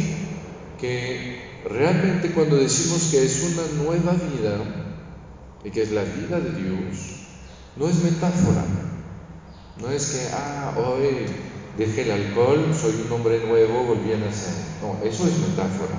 que 0.80 1.60
realmente 1.68 2.32
cuando 2.32 2.56
decimos 2.56 3.08
que 3.10 3.24
es 3.24 3.42
una 3.52 3.84
nueva 3.84 4.12
vida 4.12 4.58
y 5.64 5.70
que 5.70 5.82
es 5.82 5.90
la 5.92 6.04
vida 6.04 6.40
de 6.40 6.52
Dios, 6.52 7.18
no 7.76 7.88
es 7.88 8.02
metáfora. 8.02 8.64
No 9.80 9.90
es 9.90 10.06
que, 10.06 10.28
ah, 10.34 10.74
hoy 10.76 11.26
dejé 11.76 12.02
el 12.02 12.10
alcohol, 12.10 12.74
soy 12.74 13.04
un 13.06 13.12
hombre 13.12 13.40
nuevo, 13.46 13.84
volví 13.84 14.12
a 14.12 14.18
nacer. 14.18 14.54
No, 14.82 14.98
eso 15.04 15.28
es 15.28 15.38
metáfora. 15.38 15.98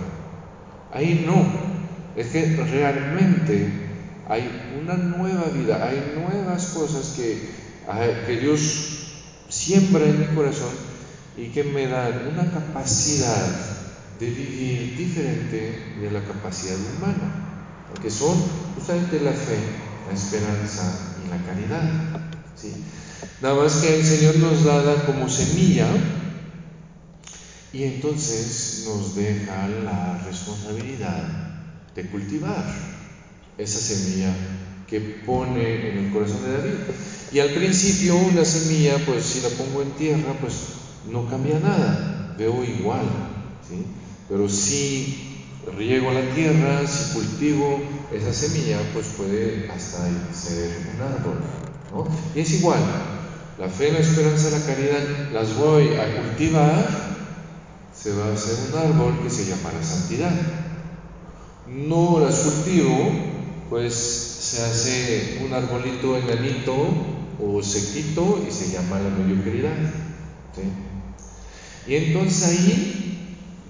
Ahí 0.92 1.24
no. 1.26 1.70
Es 2.16 2.28
que 2.28 2.58
realmente 2.58 3.89
hay 4.30 4.78
una 4.80 4.94
nueva 4.96 5.46
vida, 5.46 5.84
hay 5.84 6.14
nuevas 6.16 6.68
cosas 6.68 7.16
que, 7.18 8.40
Dios 8.40 8.60
siembra 9.50 10.06
en 10.06 10.20
mi 10.20 10.36
corazón 10.36 10.70
y 11.36 11.48
que 11.48 11.64
me 11.64 11.88
dan 11.88 12.28
una 12.32 12.52
capacidad 12.52 13.48
de 14.20 14.30
vivir 14.30 14.96
diferente 14.96 15.96
de 16.00 16.12
la 16.12 16.24
capacidad 16.24 16.76
humana, 16.76 17.66
porque 17.90 18.12
son 18.12 18.36
justamente 18.76 19.20
la 19.22 19.32
fe, 19.32 19.58
la 20.08 20.14
esperanza 20.14 21.16
y 21.26 21.30
la 21.30 21.38
caridad. 21.44 22.22
¿sí? 22.56 22.86
Nada 23.42 23.56
más 23.56 23.78
que 23.78 23.96
el 23.96 24.06
Señor 24.06 24.36
nos 24.36 24.64
da 24.64 25.06
como 25.08 25.28
semilla 25.28 25.88
y 27.74 27.84
entonces 27.84 28.86
nos 28.86 29.16
deja 29.16 29.68
la 29.84 30.22
responsabilidad 30.24 31.24
de 31.96 32.06
cultivar 32.06 32.99
esa 33.60 33.80
semilla 33.80 34.34
que 34.88 35.00
pone 35.00 35.92
en 35.92 36.06
el 36.06 36.12
corazón 36.12 36.44
de 36.44 36.58
David. 36.58 36.74
Y 37.32 37.40
al 37.40 37.50
principio 37.52 38.16
una 38.18 38.44
semilla, 38.44 38.98
pues 39.06 39.24
si 39.24 39.42
la 39.42 39.50
pongo 39.50 39.84
en 39.84 39.92
tierra, 39.92 40.34
pues 40.42 40.54
no 41.12 41.30
cambia 41.30 41.60
nada, 41.60 42.36
veo 42.38 42.64
igual. 42.64 43.06
¿sí? 43.68 43.86
Pero 44.28 44.50
si 44.50 45.46
riego 45.78 46.12
la 46.12 46.34
tierra, 46.34 46.88
si 46.88 47.14
cultivo 47.14 47.80
esa 48.12 48.34
semilla, 48.34 48.80
pues 48.94 49.08
puede 49.18 49.70
hasta 49.70 50.08
ser 50.34 50.72
un 50.96 51.02
árbol. 51.02 51.40
¿no? 51.92 52.08
Y 52.34 52.40
es 52.40 52.52
igual, 52.54 52.80
la 53.60 53.68
fe, 53.68 53.92
la 53.92 54.00
esperanza, 54.00 54.50
la 54.50 54.66
caridad 54.66 55.32
las 55.34 55.56
voy 55.56 55.90
a 55.96 56.24
cultivar, 56.24 56.88
se 57.94 58.14
va 58.14 58.28
a 58.28 58.34
hacer 58.34 58.56
un 58.72 58.80
árbol 58.80 59.20
que 59.22 59.30
se 59.30 59.46
llama 59.46 59.72
la 59.78 59.86
santidad. 59.86 60.32
No 61.68 62.20
las 62.20 62.40
cultivo, 62.40 63.29
pues 63.70 63.94
se 63.94 64.62
hace 64.62 65.42
un 65.46 65.54
arbolito 65.54 66.18
enanito 66.18 66.74
o 67.42 67.62
sequito 67.62 68.46
y 68.48 68.52
se 68.52 68.72
llama 68.72 69.00
la 69.00 69.10
mediocridad. 69.10 69.78
¿sí? 70.56 70.62
Y 71.88 71.96
entonces 71.96 72.44
ahí 72.44 73.10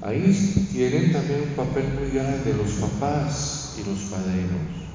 Ahí 0.02 0.68
tienen 0.72 1.12
también 1.12 1.42
un 1.42 1.56
papel 1.56 1.84
muy 2.00 2.10
grande 2.12 2.54
los 2.54 2.72
papás 2.76 3.74
y 3.78 3.90
los 3.90 4.00
padrinos. 4.04 4.88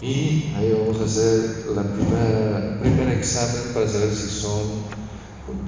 Y 0.00 0.54
ahí 0.56 0.72
vamos 0.72 1.00
a 1.02 1.04
hacer 1.04 1.66
la 1.74 1.82
primera, 1.82 2.80
primer 2.80 3.08
examen 3.18 3.74
para 3.74 3.86
saber 3.86 4.14
si 4.14 4.28
son 4.30 4.62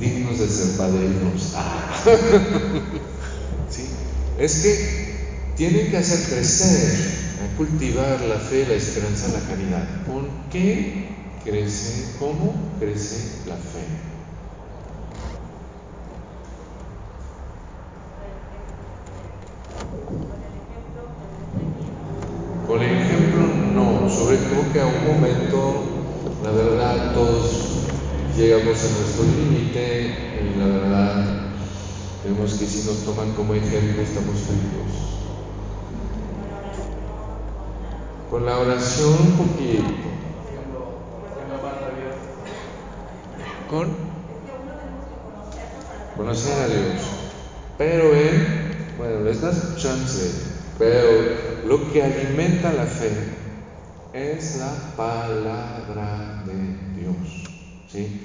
dignos 0.00 0.38
de 0.38 0.48
ser 0.48 0.78
padrinos. 0.78 1.52
¿Sí? 3.70 3.90
Es 4.38 4.62
que 4.62 5.13
tienen 5.56 5.90
que 5.90 5.96
hacer 5.96 6.20
crecer, 6.28 7.14
cultivar 7.56 8.20
la 8.23 8.38
fe, 8.38 8.66
la 8.66 8.75
esperanza, 8.75 9.28
la 9.28 9.40
caridad. 9.46 9.87
¿Con 10.06 10.26
qué 10.50 11.06
crece? 11.44 12.16
¿Cómo 12.18 12.54
crece 12.80 13.46
la 13.46 13.54
fe? 13.54 13.84
Con 22.66 22.82
el 22.82 22.96
ejemplo 22.96 23.46
no, 23.75 24.11
sobre 24.11 24.38
todo 24.38 24.73
que 24.73 24.80
a 24.80 24.87
un 24.87 25.06
momento, 25.06 25.84
la 26.42 26.50
verdad, 26.50 27.14
todos 27.14 27.84
llegamos 28.37 28.78
a 28.78 28.88
nuestro 28.88 29.25
límite 29.25 30.14
y 30.40 30.58
la 30.58 30.66
verdad, 30.66 31.25
vemos 32.25 32.54
que 32.54 32.66
si 32.66 32.88
nos 32.88 33.04
toman 33.04 33.32
como 33.34 33.54
ejemplo 33.54 34.02
estamos 34.02 34.40
fritos. 34.40 34.93
Con 38.34 38.46
la 38.46 38.58
oración 38.58 39.12
un 39.12 39.32
poquito. 39.36 39.84
Con 43.70 43.96
conocer 46.16 46.60
a 46.60 46.66
Dios. 46.66 47.02
Pero 47.78 48.10
ven, 48.10 48.96
bueno, 48.98 49.20
les 49.20 49.40
das 49.40 49.76
chance 49.76 50.32
pero 50.80 51.06
lo 51.68 51.92
que 51.92 52.02
alimenta 52.02 52.72
la 52.72 52.86
fe 52.86 53.12
es 54.12 54.56
la 54.56 54.96
palabra 54.96 56.42
de 56.44 57.00
Dios. 57.00 57.44
¿sí? 57.88 58.20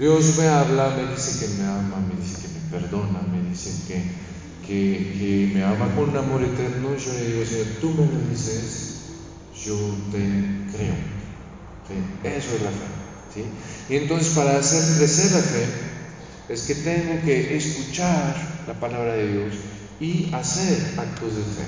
Dios 0.00 0.36
me 0.36 0.48
habla, 0.48 0.96
me 0.96 1.12
dice 1.14 1.46
que 1.46 1.62
me 1.62 1.68
ama, 1.68 2.02
me 2.08 2.20
dice 2.20 2.42
que 2.42 2.48
me 2.48 2.80
perdona, 2.80 3.20
me 3.30 3.48
dice 3.48 3.86
que, 3.86 4.66
que, 4.66 5.52
me 5.54 5.62
ama 5.62 5.94
con 5.94 6.10
un 6.10 6.16
amor 6.16 6.42
eterno. 6.42 6.96
Yo 6.96 7.12
le 7.12 7.24
digo, 7.24 7.44
Señor, 7.44 7.66
tú 7.80 7.90
me 7.90 8.06
lo 8.06 8.28
dices, 8.28 8.93
yo 9.62 9.76
te 10.10 10.18
creo. 10.76 10.94
Eso 12.24 12.56
es 12.56 12.62
la 12.62 12.70
fe. 12.70 13.44
Y 13.88 13.96
entonces 13.96 14.34
para 14.34 14.58
hacer 14.58 14.96
crecer 14.96 15.32
la 15.32 15.40
fe 15.40 15.66
es 16.48 16.62
que 16.62 16.74
tengo 16.76 17.20
que 17.24 17.56
escuchar 17.56 18.36
la 18.66 18.74
palabra 18.74 19.14
de 19.14 19.32
Dios 19.32 19.54
y 20.00 20.32
hacer 20.32 20.94
actos 20.98 21.36
de 21.36 21.42
fe. 21.42 21.64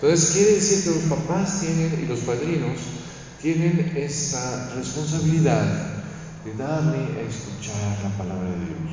Entonces 0.00 0.30
quiere 0.30 0.54
decir 0.54 0.84
que 0.84 1.00
los 1.00 1.18
papás 1.18 1.60
tienen 1.60 2.00
y 2.02 2.06
los 2.06 2.20
padrinos 2.20 2.78
tienen 3.40 3.92
esa 3.96 4.74
responsabilidad 4.74 5.64
de 6.44 6.54
darle 6.54 6.98
a 6.98 7.28
escuchar 7.28 7.98
la 8.02 8.10
palabra 8.16 8.50
de 8.50 8.56
Dios. 8.56 8.92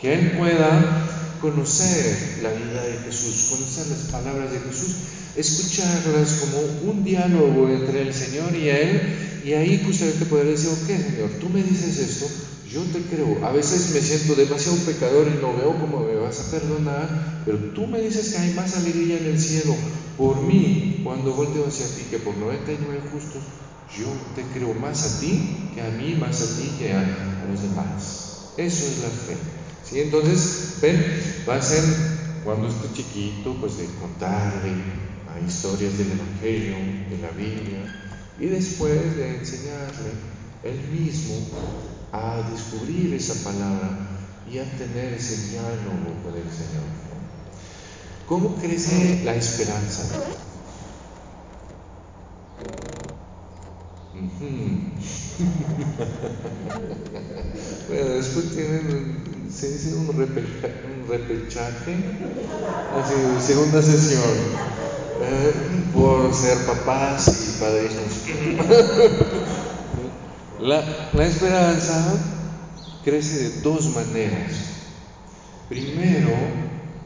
Que 0.00 0.14
Él 0.14 0.38
pueda 0.38 1.06
conocer 1.44 2.40
la 2.42 2.52
vida 2.54 2.82
de 2.82 2.96
Jesús, 3.04 3.48
conocer 3.50 3.86
las 3.88 4.10
palabras 4.10 4.50
de 4.50 4.60
Jesús, 4.60 4.96
escucharlas 5.36 6.40
como 6.40 6.90
un 6.90 7.04
diálogo 7.04 7.68
entre 7.68 8.00
el 8.00 8.14
Señor 8.14 8.56
y 8.56 8.70
Él, 8.70 9.42
y 9.44 9.52
ahí 9.52 9.82
justamente 9.84 10.24
poder 10.24 10.46
decir, 10.46 10.70
ok 10.70 10.86
Señor, 10.86 11.30
tú 11.40 11.50
me 11.50 11.62
dices 11.62 11.98
esto, 11.98 12.26
yo 12.66 12.80
te 12.84 13.02
creo. 13.02 13.44
A 13.44 13.52
veces 13.52 13.90
me 13.92 14.00
siento 14.00 14.34
demasiado 14.34 14.78
pecador 14.86 15.28
y 15.28 15.42
no 15.42 15.54
veo 15.54 15.78
cómo 15.78 16.00
me 16.00 16.14
vas 16.14 16.40
a 16.40 16.50
perdonar, 16.50 17.42
pero 17.44 17.58
tú 17.74 17.86
me 17.88 18.00
dices 18.00 18.32
que 18.32 18.38
hay 18.38 18.54
más 18.54 18.74
alegría 18.78 19.18
en 19.18 19.26
el 19.26 19.38
cielo 19.38 19.76
por 20.16 20.40
mí 20.40 21.02
cuando 21.04 21.34
volteo 21.34 21.66
hacia 21.66 21.84
ti, 21.86 22.06
que 22.10 22.18
por 22.20 22.38
99 22.38 23.02
justos, 23.12 23.42
yo 23.94 24.06
te 24.34 24.42
creo 24.58 24.72
más 24.72 25.04
a 25.04 25.20
ti 25.20 25.70
que 25.74 25.82
a 25.82 25.90
mí, 25.90 26.16
más 26.18 26.40
a 26.40 26.56
ti 26.56 26.70
que 26.78 26.94
a, 26.94 27.04
los 27.50 27.60
demás. 27.60 28.54
Eso 28.56 28.86
es 28.86 28.98
la 29.02 29.10
fe. 29.10 29.63
¿Sí? 29.88 30.00
Entonces, 30.00 30.78
ven, 30.80 31.04
va 31.48 31.56
a 31.56 31.62
ser 31.62 31.84
cuando 32.44 32.68
esté 32.68 32.92
chiquito, 32.94 33.56
pues 33.60 33.78
de 33.78 33.86
contarle 34.00 34.72
historias 35.46 35.98
del 35.98 36.12
Evangelio, 36.12 36.76
de 37.10 37.18
la 37.18 37.30
Biblia, 37.30 37.80
y 38.38 38.46
después 38.46 39.16
de 39.16 39.38
enseñarle 39.38 40.12
él 40.62 40.78
mismo 40.90 41.34
a 42.12 42.48
descubrir 42.50 43.12
esa 43.14 43.50
palabra 43.50 44.08
y 44.50 44.58
a 44.58 44.64
tener 44.76 45.14
ese 45.14 45.50
diálogo 45.50 46.22
con 46.22 46.34
el 46.34 46.50
Señor. 46.50 46.84
¿Cómo 48.26 48.56
crece 48.56 49.22
la 49.24 49.34
esperanza? 49.34 50.04
bueno, 57.88 58.08
después 58.10 58.54
tienen, 58.54 59.33
se 59.50 59.72
dice 59.72 59.94
un, 59.94 60.08
repechaje, 61.08 61.96
así, 63.00 63.46
segunda 63.46 63.82
sesión, 63.82 64.22
eh, 65.20 65.52
por 65.92 66.34
ser 66.34 66.58
papás 66.66 67.28
y 67.28 67.60
padrinos. 67.60 68.22
la, 70.60 71.08
la 71.12 71.26
esperanza 71.26 72.14
crece 73.04 73.50
de 73.50 73.60
dos 73.60 73.94
maneras. 73.94 74.52
Primero, 75.68 76.30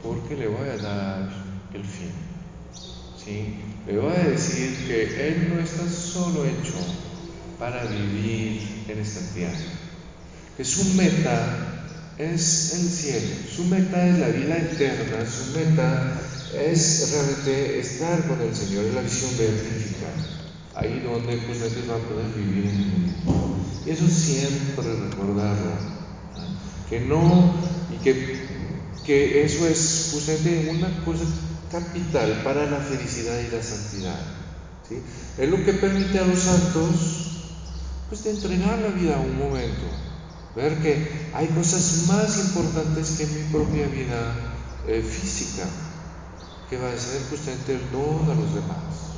porque 0.03 0.37
le 0.37 0.49
voy 0.49 0.69
a 0.69 0.77
dar 0.77 1.29
el 1.75 1.85
fin. 1.85 2.13
¿sí? 3.25 3.57
Le 3.87 3.99
voy 3.99 4.13
a 4.15 4.29
decir 4.31 4.87
que 4.87 5.29
Él 5.29 5.53
no 5.55 5.61
está 5.61 5.89
solo 5.89 6.45
hecho 6.45 6.75
para 7.59 7.85
vivir 7.85 8.85
en 8.89 8.99
esta 8.99 9.35
tierra, 9.35 9.57
que 10.57 10.65
su 10.65 10.95
meta 10.95 11.78
es 12.19 12.75
el 12.75 12.89
cielo, 12.89 13.37
su 13.49 13.65
meta 13.67 14.09
es 14.09 14.19
la 14.19 14.29
vida 14.29 14.57
eterna, 14.57 15.25
su 15.25 15.57
meta 15.57 16.21
es 16.53 17.11
realmente 17.13 17.79
estar 17.79 18.27
con 18.27 18.41
el 18.41 18.55
Señor 18.55 18.87
en 18.87 18.97
la 18.97 19.03
visión 19.03 19.31
beatífica, 19.39 20.09
ahí 20.75 21.01
donde 21.01 21.37
pues 21.47 21.63
va 21.63 21.95
a 21.95 22.37
vivir 22.37 22.65
en 22.65 22.71
el 22.71 22.87
mundo. 22.87 23.13
Y 23.87 23.91
eso 23.91 24.09
siempre 24.09 24.95
recordarlo, 25.11 25.73
que 26.91 27.01
no, 27.01 27.55
y 27.95 28.03
que, 28.03 28.41
que 29.07 29.45
eso 29.45 29.69
es 29.69 30.11
justamente 30.13 30.71
una 30.71 31.05
cosa 31.05 31.25
capital 31.71 32.43
para 32.43 32.69
la 32.69 32.79
felicidad 32.79 33.39
y 33.41 33.55
la 33.55 33.63
santidad. 33.63 34.19
Es 35.39 35.49
lo 35.49 35.65
que 35.65 35.75
permite 35.75 36.19
a 36.19 36.27
los 36.27 36.41
santos 36.41 37.25
pues 38.09 38.25
de 38.25 38.31
entregar 38.31 38.79
la 38.79 38.89
vida 38.89 39.21
un 39.21 39.39
momento, 39.39 39.85
ver 40.55 40.77
que 40.79 41.31
hay 41.35 41.47
cosas 41.49 42.07
más 42.09 42.37
importantes 42.39 43.17
que 43.19 43.27
mi 43.27 43.43
propia 43.53 43.87
vida 43.87 44.35
eh, 44.87 45.03
física, 45.03 45.65
que 46.69 46.79
va 46.79 46.93
a 46.93 46.99
ser 46.99 47.23
justamente 47.31 47.75
el 47.75 47.91
don 47.93 48.31
a 48.31 48.35
los 48.35 48.55
demás. 48.55 49.09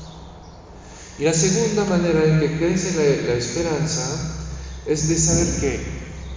Y 1.18 1.24
la 1.24 1.34
segunda 1.34 1.84
manera 1.84 2.24
en 2.24 2.40
que 2.40 2.58
crece 2.58 2.96
la, 2.96 3.28
la 3.28 3.38
esperanza 3.38 4.40
es 4.86 5.08
de 5.08 5.18
saber 5.18 5.60
que 5.60 5.80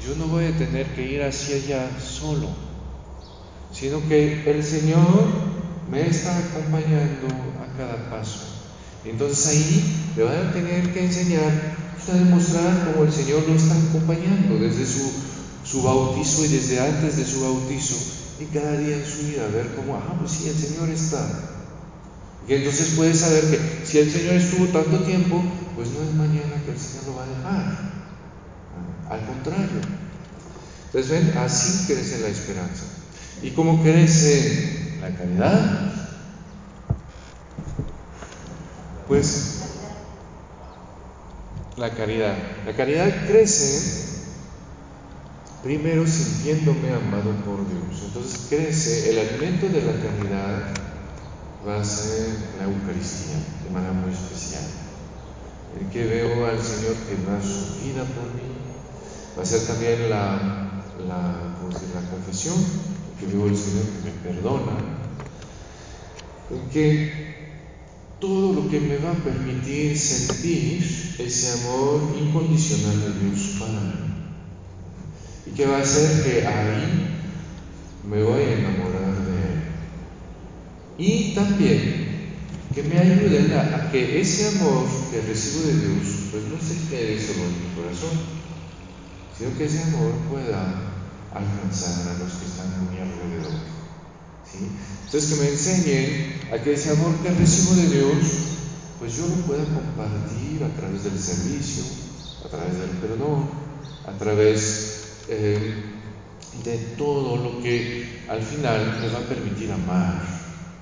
yo 0.05 0.15
no 0.15 0.27
voy 0.27 0.45
a 0.45 0.57
tener 0.57 0.87
que 0.93 1.03
ir 1.03 1.23
hacia 1.23 1.55
allá 1.55 1.89
solo, 1.99 2.49
sino 3.71 4.07
que 4.07 4.49
el 4.49 4.63
Señor 4.63 5.53
me 5.89 6.07
está 6.07 6.37
acompañando 6.37 7.27
a 7.61 7.77
cada 7.77 8.09
paso. 8.09 8.39
Entonces 9.05 9.47
ahí 9.47 10.13
le 10.15 10.23
van 10.23 10.47
a 10.47 10.53
tener 10.53 10.93
que 10.93 11.05
enseñar 11.05 11.82
a 12.11 12.15
demostrar 12.15 12.91
cómo 12.91 13.05
el 13.05 13.13
Señor 13.13 13.47
lo 13.47 13.55
está 13.55 13.75
acompañando 13.75 14.59
desde 14.59 14.85
su, 14.85 15.11
su 15.63 15.83
bautizo 15.83 16.45
y 16.45 16.49
desde 16.49 16.79
antes 16.79 17.17
de 17.17 17.25
su 17.25 17.41
bautizo 17.41 17.95
y 18.39 18.45
cada 18.45 18.77
día 18.77 18.97
en 18.97 19.05
su 19.05 19.27
vida, 19.27 19.47
ver 19.53 19.75
cómo, 19.75 19.95
ah, 19.95 20.15
pues 20.19 20.31
sí, 20.31 20.49
el 20.49 20.55
Señor 20.55 20.89
está. 20.89 21.25
Y 22.47 22.53
entonces 22.53 22.93
puede 22.95 23.13
saber 23.13 23.43
que 23.49 23.85
si 23.85 23.99
el 23.99 24.11
Señor 24.11 24.33
estuvo 24.35 24.65
tanto 24.67 25.03
tiempo, 25.03 25.41
pues 25.75 25.89
no 25.91 26.01
es 26.03 26.13
mañana 26.13 26.61
que 26.65 26.71
el 26.71 26.79
Señor 26.79 27.05
lo 27.07 27.15
va 27.15 27.23
a 27.23 27.27
dejar. 27.27 27.93
Al 29.09 29.25
contrario. 29.25 29.81
Entonces 30.87 31.11
ven, 31.11 31.37
así 31.37 31.85
crece 31.93 32.19
la 32.19 32.27
esperanza. 32.27 32.83
¿Y 33.41 33.51
cómo 33.51 33.81
crece 33.81 34.97
la 35.01 35.15
caridad? 35.15 35.93
Pues 39.07 39.62
la 41.77 41.89
caridad. 41.91 42.35
La 42.65 42.73
caridad 42.73 43.27
crece 43.27 44.13
primero 45.63 46.05
sintiéndome 46.05 46.89
amado 46.89 47.31
por 47.45 47.67
Dios. 47.67 48.03
Entonces 48.05 48.47
crece, 48.49 49.11
el 49.11 49.19
alimento 49.19 49.67
de 49.67 49.81
la 49.81 49.93
caridad 49.93 50.73
va 51.65 51.79
a 51.79 51.83
ser 51.83 52.27
la 52.59 52.65
Eucaristía, 52.65 53.37
de 53.63 53.69
manera 53.71 53.93
muy 53.93 54.13
especial. 54.13 54.63
El 55.79 55.89
que 55.89 56.05
veo 56.05 56.45
al 56.45 56.61
Señor 56.61 56.95
que 57.07 57.15
da 57.25 57.41
su 57.41 57.83
vida 57.83 58.03
por 58.03 58.25
mí, 58.35 58.53
va 59.37 59.41
a 59.41 59.45
ser 59.45 59.61
también 59.65 60.09
la, 60.09 60.83
la, 61.07 61.55
confesión, 62.11 62.55
el 62.55 63.19
que 63.19 63.33
veo 63.33 63.47
al 63.47 63.57
Señor 63.57 63.85
que 63.85 64.09
me 64.09 64.33
perdona, 64.33 64.73
el 66.51 66.69
que 66.69 67.42
todo 68.19 68.53
lo 68.53 68.69
que 68.69 68.79
me 68.79 68.97
va 68.97 69.11
a 69.11 69.15
permitir 69.15 69.97
sentir 69.97 71.15
ese 71.19 71.61
amor 71.61 72.15
incondicional 72.19 72.99
de 73.01 73.19
Dios 73.19 73.57
para 73.59 73.79
mí. 73.79 73.93
Y 75.47 75.51
que 75.51 75.65
va 75.65 75.77
a 75.77 75.81
hacer 75.81 76.23
que 76.23 76.47
ahí 76.47 77.19
me 78.09 78.23
voy 78.23 78.41
a 78.41 78.53
enamorar 78.53 79.15
de 79.25 79.33
Él. 79.33 79.63
Y 80.97 81.33
también 81.33 82.03
que 82.73 82.83
me 82.83 82.97
ayude 82.97 83.55
a, 83.55 83.91
que 83.91 84.19
ese 84.19 84.57
amor 84.57 84.85
que 85.11 85.21
recibo 85.21 85.67
de 85.67 85.73
Dios 85.73 86.07
pues 86.31 86.43
no 86.45 86.59
se 86.59 86.89
quede 86.89 87.21
solo 87.21 87.43
en 87.43 87.69
mi 87.69 87.75
corazón, 87.75 88.17
sino 89.37 89.55
que 89.57 89.65
ese 89.65 89.83
amor 89.83 90.11
pueda 90.29 90.93
alcanzar 91.31 92.15
a 92.15 92.19
los 92.19 92.33
que 92.33 92.45
están 92.45 92.73
a 92.73 92.91
mi 92.91 92.97
alrededor. 92.97 93.53
Entonces 95.05 95.33
que 95.33 95.41
me 95.41 95.49
enseñen 95.49 96.33
a 96.53 96.61
que 96.61 96.73
ese 96.73 96.91
amor 96.91 97.15
que 97.23 97.31
recibo 97.31 97.73
de 97.73 97.87
Dios, 97.89 98.17
pues 98.99 99.17
yo 99.17 99.27
lo 99.27 99.35
pueda 99.47 99.63
compartir 99.63 100.63
a 100.63 100.69
través 100.79 101.03
del 101.03 101.17
servicio, 101.17 101.83
a 102.45 102.47
través 102.47 102.77
del 102.77 102.91
perdón, 103.01 103.49
a 104.05 104.11
través 104.19 105.23
eh, 105.29 105.73
de 106.63 106.77
todo 106.95 107.37
lo 107.37 107.63
que 107.63 108.23
al 108.29 108.39
final 108.43 108.99
me 109.01 109.07
va 109.09 109.17
a 109.17 109.27
permitir 109.27 109.71
amar 109.71 110.21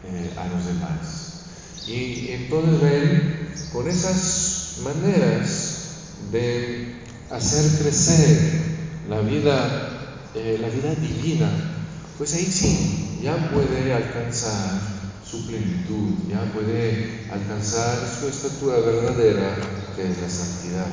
eh, 0.03 0.33
a 0.37 0.45
los 0.49 0.65
demás. 0.65 1.45
Y 1.87 2.31
entonces 2.31 2.81
ven, 2.81 3.49
con 3.71 3.87
esas 3.87 4.79
maneras 4.83 5.77
de 6.33 6.95
hacer 7.29 7.79
crecer 7.81 8.39
la 9.09 9.21
vida, 9.21 10.27
eh, 10.35 10.57
la 10.59 10.67
vida 10.67 10.93
divina, 10.95 11.49
pues 12.17 12.33
ahí 12.33 12.45
sí, 12.45 13.19
ya 13.23 13.51
puede 13.51 13.93
alcanzar 13.93 15.00
su 15.31 15.47
plenitud, 15.47 16.29
ya 16.29 16.51
puede 16.53 17.21
alcanzar 17.31 17.97
su 18.19 18.27
estatura 18.27 18.79
verdadera, 18.79 19.55
que 19.95 20.11
es 20.11 20.17
la 20.17 20.29
santidad. 20.29 20.87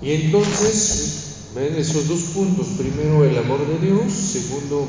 Y 0.00 0.12
entonces, 0.12 1.50
ven 1.56 1.74
esos 1.74 2.06
dos 2.06 2.20
puntos. 2.34 2.68
Primero, 2.78 3.24
el 3.24 3.36
amor 3.36 3.66
de 3.66 3.84
Dios. 3.84 4.12
Segundo, 4.12 4.86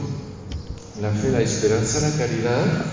la 1.02 1.10
fe, 1.10 1.32
la 1.32 1.42
esperanza, 1.42 2.00
la 2.02 2.16
caridad. 2.16 2.86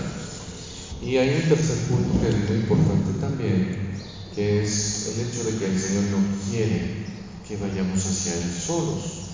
Y 1.03 1.17
hay 1.17 1.35
un 1.35 1.49
tercer 1.49 1.77
punto 1.87 2.19
que 2.19 2.29
es 2.29 2.49
muy 2.49 2.57
importante 2.57 3.19
también, 3.21 3.93
que 4.33 4.63
es 4.63 5.13
el 5.13 5.27
hecho 5.27 5.43
de 5.43 5.57
que 5.59 5.65
el 5.65 5.79
Señor 5.79 6.03
no 6.05 6.17
quiere 6.49 7.05
que 7.47 7.55
vayamos 7.57 8.03
hacia 8.03 8.33
Él 8.33 8.51
solos 8.65 9.27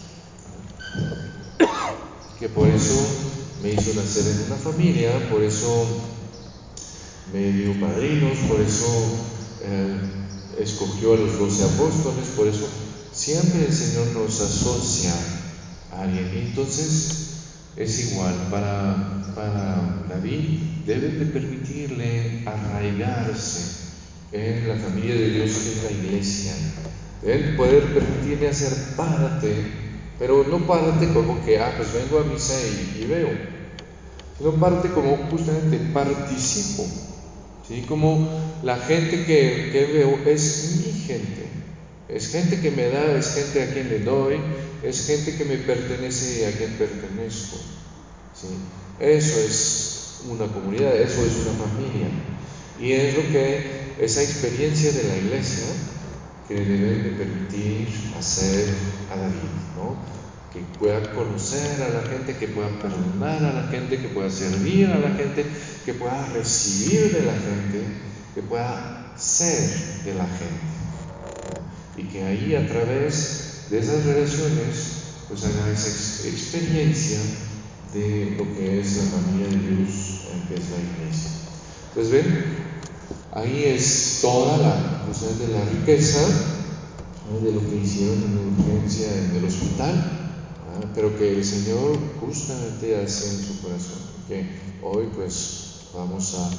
que 2.43 2.49
por 2.49 2.67
eso 2.67 2.95
me 3.61 3.71
hizo 3.71 3.93
nacer 3.93 4.25
en 4.27 4.45
una 4.47 4.55
familia, 4.55 5.29
por 5.29 5.43
eso 5.43 5.87
me 7.31 7.51
dio 7.51 7.79
padrinos, 7.79 8.37
por 8.47 8.59
eso 8.59 8.85
eh, 9.61 9.97
escogió 10.59 11.13
a 11.13 11.17
los 11.17 11.39
doce 11.39 11.63
apóstoles, 11.63 12.27
por 12.35 12.47
eso 12.47 12.67
siempre 13.11 13.65
el 13.65 13.73
Señor 13.73 14.07
nos 14.07 14.41
asocia 14.41 15.13
a 15.91 16.01
alguien. 16.03 16.29
entonces 16.47 17.23
es 17.75 18.11
igual, 18.11 18.35
para, 18.51 19.33
para 19.35 20.05
David 20.09 20.59
debe 20.85 21.07
de 21.09 21.25
permitirle 21.25 22.43
arraigarse 22.45 23.83
en 24.31 24.67
la 24.67 24.75
familia 24.75 25.15
de 25.15 25.29
Dios, 25.29 25.49
es 25.49 25.83
la 25.83 25.91
iglesia. 25.91 26.53
Debe 27.21 27.53
poder 27.53 27.83
permitirle 27.93 28.49
hacer 28.49 28.95
parte 28.95 29.82
pero 30.23 30.45
no 30.45 30.65
párate 30.65 31.09
como 31.11 31.43
que, 31.43 31.59
ah, 31.59 31.73
pues 31.75 31.91
vengo 31.91 32.17
a 32.17 32.23
misa 32.23 32.53
y, 32.97 33.03
veo. 33.07 33.27
sino 34.37 34.53
parte 34.53 34.87
como 34.87 35.17
justamente 35.29 35.77
participo, 35.93 36.85
¿sí? 37.67 37.81
como 37.81 38.29
la 38.63 38.77
gente 38.77 39.25
que, 39.25 39.89
veo 39.91 40.17
es 40.25 40.77
mi 40.77 40.93
gente, 40.93 41.45
es 42.07 42.29
gente 42.29 42.61
que 42.61 42.71
me 42.71 42.87
da, 42.87 43.17
es 43.17 43.33
gente 43.33 43.63
a 43.63 43.73
quien 43.73 43.89
le 43.89 43.99
doy, 43.99 44.37
es 44.81 45.07
gente 45.07 45.35
que 45.35 45.43
me 45.43 45.57
pertenece 45.57 46.39
y 46.39 46.43
a 46.45 46.57
quien 46.57 46.71
pertenezco. 46.77 47.57
¿sí? 48.33 48.47
Eso 49.01 49.39
es 49.41 50.21
una 50.29 50.47
comunidad, 50.47 50.95
eso 50.95 51.21
es 51.21 51.33
una 51.47 51.65
familia. 51.67 52.07
Y 52.79 52.93
es 52.93 53.17
lo 53.17 53.23
que 53.23 53.95
esa 53.99 54.23
experiencia 54.23 54.89
de 54.93 55.03
la 55.03 55.17
iglesia 55.17 55.65
que 56.47 56.55
debe 56.55 57.03
de 57.03 57.09
permitir 57.09 57.89
hacer 58.17 58.69
a 59.11 59.17
David, 59.17 59.52
¿no? 60.83 60.93
que 60.93 60.99
pueda 60.99 61.13
conocer 61.13 61.81
a 61.81 61.89
la 61.89 62.01
gente, 62.09 62.35
que 62.37 62.47
pueda 62.47 62.69
perdonar 62.79 63.43
a 63.43 63.53
la 63.53 63.67
gente, 63.67 63.97
que 63.97 64.09
pueda 64.09 64.29
servir 64.29 64.87
a 64.87 64.99
la 64.99 65.09
gente, 65.11 65.45
que 65.85 65.93
pueda 65.93 66.25
recibir 66.33 67.13
de 67.13 67.25
la 67.25 67.33
gente, 67.33 67.83
que 68.35 68.41
pueda 68.41 69.13
ser 69.17 70.03
de 70.03 70.13
la 70.15 70.25
gente. 70.25 70.73
Y 71.95 72.03
que 72.03 72.23
ahí 72.23 72.55
a 72.55 72.67
través 72.67 73.67
de 73.69 73.79
esas 73.79 74.05
relaciones 74.05 75.03
pues 75.27 75.45
haga 75.45 75.71
esa 75.71 76.27
experiencia 76.27 77.19
de 77.93 78.35
lo 78.37 78.55
que 78.55 78.81
es 78.81 78.97
la 78.97 79.03
familia 79.03 79.47
de 79.47 79.75
Dios, 79.75 80.21
que 80.47 80.55
es 80.55 80.69
la 80.69 80.77
iglesia. 80.77 81.31
Pues 81.93 82.09
ven, 82.09 82.45
ahí 83.31 83.63
es 83.65 84.19
toda 84.21 84.57
la 84.57 85.03
cuestión 85.05 85.37
de 85.39 85.47
la 85.47 85.63
riqueza 85.65 86.19
de 87.41 87.51
lo 87.51 87.61
que 87.69 87.75
hicieron 87.77 88.17
en 88.17 88.35
la 88.35 88.73
urgencia 88.73 89.07
en 89.15 89.35
el 89.37 89.45
hospital 89.45 90.22
pero 90.93 91.15
que 91.17 91.33
el 91.33 91.43
Señor 91.43 91.97
justamente 92.19 92.95
hace 92.95 93.29
en 93.29 93.43
su 93.43 93.61
corazón, 93.61 93.99
que 94.27 94.45
hoy 94.81 95.07
pues 95.15 95.87
vamos 95.93 96.35
a 96.35 96.49